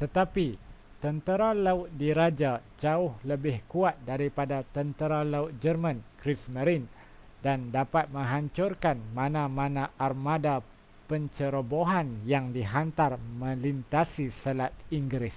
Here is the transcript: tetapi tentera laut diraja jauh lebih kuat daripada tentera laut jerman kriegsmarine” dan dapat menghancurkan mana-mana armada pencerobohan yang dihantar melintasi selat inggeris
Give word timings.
tetapi 0.00 0.46
tentera 1.02 1.48
laut 1.64 1.88
diraja 2.02 2.52
jauh 2.82 3.14
lebih 3.30 3.56
kuat 3.72 3.96
daripada 4.10 4.58
tentera 4.74 5.20
laut 5.32 5.52
jerman 5.62 5.98
kriegsmarine” 6.22 6.86
dan 7.44 7.58
dapat 7.76 8.04
menghancurkan 8.16 8.96
mana-mana 9.18 9.84
armada 10.06 10.56
pencerobohan 11.10 12.08
yang 12.32 12.46
dihantar 12.56 13.12
melintasi 13.42 14.26
selat 14.40 14.70
inggeris 14.98 15.34